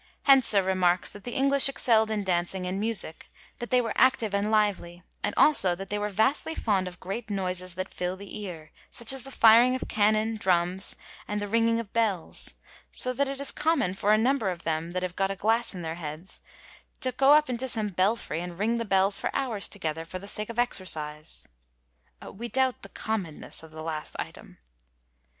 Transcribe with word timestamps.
Hentzer 0.27 0.63
remarks 0.65 1.11
that 1.11 1.25
the 1.25 1.35
English 1.35 1.67
exceld 1.69 2.09
in 2.09 2.23
dancing 2.23 2.65
and 2.65 2.79
music, 2.79 3.29
that 3.59 3.69
they 3.69 3.81
were 3.81 3.93
active 3.95 4.33
and 4.33 4.49
lively, 4.49 5.03
and 5.21 5.35
also 5.37 5.75
that 5.75 5.89
they 5.89 5.99
were 5.99 6.09
* 6.09 6.09
vastly 6.23 6.55
fond 6.55 6.87
of 6.87 6.99
great 6.99 7.29
noises 7.29 7.75
that 7.75 7.93
fill 7.93 8.17
the 8.17 8.35
ear, 8.39 8.71
such 8.89 9.13
as 9.13 9.21
the 9.21 9.29
firing 9.31 9.75
of 9.75 9.87
cannon, 9.87 10.37
drums, 10.37 10.95
and 11.27 11.39
the 11.39 11.47
ringing 11.47 11.79
of 11.79 11.93
bells, 11.93 12.55
so 12.91 13.13
that 13.13 13.27
it 13.27 13.39
is 13.39 13.51
common 13.51 13.93
for 13.93 14.11
a 14.11 14.17
number 14.17 14.49
of 14.49 14.63
them, 14.63 14.89
that 14.89 15.03
have 15.03 15.15
got 15.15 15.29
a 15.29 15.35
glass 15.35 15.71
in 15.71 15.83
their 15.83 15.93
heads, 16.01 16.41
to 16.99 17.11
go 17.11 17.33
up 17.33 17.47
into 17.47 17.67
some 17.67 17.89
belfry, 17.89 18.41
and 18.41 18.57
ring 18.57 18.79
the 18.79 18.85
bells 18.85 19.19
for 19.19 19.29
hours 19.35 19.69
together, 19.69 20.03
for 20.03 20.17
the 20.17 20.27
sake 20.27 20.49
of 20.49 20.57
exercise.'^ 20.57 21.45
(We 22.35 22.49
doubt 22.49 22.81
the 22.81 22.89
commonness 22.89 23.61
of 23.61 23.69
the 23.69 23.83
last 23.83 24.15
item.) 24.17 24.57